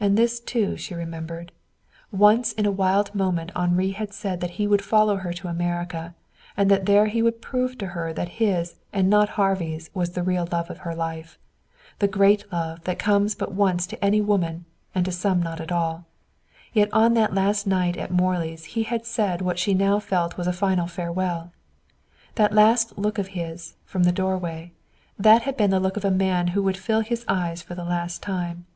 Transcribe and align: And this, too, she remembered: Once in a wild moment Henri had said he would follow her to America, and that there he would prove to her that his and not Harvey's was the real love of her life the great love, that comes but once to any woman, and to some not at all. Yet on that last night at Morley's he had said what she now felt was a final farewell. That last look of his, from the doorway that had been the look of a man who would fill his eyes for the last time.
And 0.00 0.18
this, 0.18 0.40
too, 0.40 0.76
she 0.76 0.96
remembered: 0.96 1.52
Once 2.10 2.50
in 2.54 2.66
a 2.66 2.72
wild 2.72 3.14
moment 3.14 3.52
Henri 3.54 3.92
had 3.92 4.12
said 4.12 4.42
he 4.42 4.66
would 4.66 4.82
follow 4.82 5.18
her 5.18 5.32
to 5.32 5.46
America, 5.46 6.16
and 6.56 6.68
that 6.72 6.86
there 6.86 7.06
he 7.06 7.22
would 7.22 7.40
prove 7.40 7.78
to 7.78 7.86
her 7.94 8.12
that 8.14 8.30
his 8.42 8.74
and 8.92 9.08
not 9.08 9.28
Harvey's 9.38 9.90
was 9.94 10.10
the 10.10 10.24
real 10.24 10.48
love 10.50 10.70
of 10.70 10.78
her 10.78 10.92
life 10.92 11.38
the 12.00 12.08
great 12.08 12.52
love, 12.52 12.82
that 12.82 12.98
comes 12.98 13.36
but 13.36 13.52
once 13.52 13.86
to 13.86 14.04
any 14.04 14.20
woman, 14.20 14.64
and 14.92 15.04
to 15.04 15.12
some 15.12 15.40
not 15.40 15.60
at 15.60 15.70
all. 15.70 16.04
Yet 16.72 16.92
on 16.92 17.14
that 17.14 17.32
last 17.32 17.64
night 17.64 17.96
at 17.96 18.10
Morley's 18.10 18.64
he 18.64 18.82
had 18.82 19.06
said 19.06 19.40
what 19.40 19.60
she 19.60 19.72
now 19.72 20.00
felt 20.00 20.36
was 20.36 20.48
a 20.48 20.52
final 20.52 20.88
farewell. 20.88 21.52
That 22.34 22.52
last 22.52 22.98
look 22.98 23.18
of 23.18 23.28
his, 23.38 23.74
from 23.84 24.02
the 24.02 24.10
doorway 24.10 24.72
that 25.16 25.42
had 25.42 25.56
been 25.56 25.70
the 25.70 25.78
look 25.78 25.96
of 25.96 26.04
a 26.04 26.10
man 26.10 26.48
who 26.48 26.62
would 26.64 26.76
fill 26.76 27.02
his 27.02 27.24
eyes 27.28 27.62
for 27.62 27.76
the 27.76 27.84
last 27.84 28.20
time. 28.20 28.66